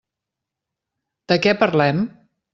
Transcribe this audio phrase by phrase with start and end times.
[1.33, 2.03] De què parlem?